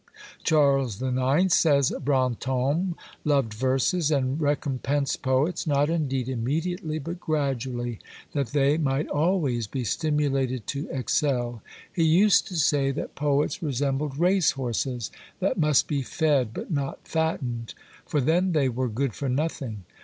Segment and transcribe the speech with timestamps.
[0.43, 7.99] Charles IX., says Brantome, loved verses, and recompensed poets, not indeed immediately, but gradually,
[8.31, 11.61] that they might always be stimulated to excel.
[11.93, 17.07] He used to say, that poets resembled race horses, that must be fed but not
[17.07, 19.83] fattened, for then they were good for nothing.